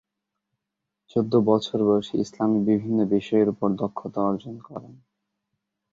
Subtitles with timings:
[1.11, 4.93] চৌদ্দ বছর বয়সে ইসলামি বিভিন্ন বিষয়ের উপর দক্ষতা অর্জন করেন।